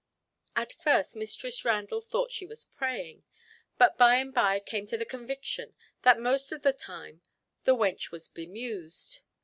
At 0.55 0.73
first 0.73 1.15
Mistress 1.15 1.63
Randall 1.63 2.01
thought 2.01 2.31
she 2.31 2.47
was 2.47 2.65
praying, 2.65 3.23
but 3.77 3.99
by 3.99 4.15
and 4.15 4.33
by 4.33 4.59
came 4.59 4.87
to 4.87 4.97
the 4.97 5.05
conviction 5.05 5.75
that 6.01 6.19
most 6.19 6.51
of 6.51 6.63
the 6.63 6.73
time 6.73 7.21
"the 7.65 7.75
wench 7.75 8.09
was 8.09 8.27
bemused." 8.27 9.19